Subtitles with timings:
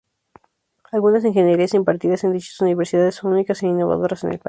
[0.91, 4.39] Algunas ingenierías impartidas en dichas universidades, son únicas e innovadoras en el país.